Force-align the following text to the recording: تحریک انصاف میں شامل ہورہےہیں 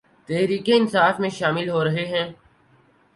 تحریک 0.29 0.69
انصاف 0.75 1.19
میں 1.19 1.29
شامل 1.29 1.69
ہورہےہیں 1.69 2.27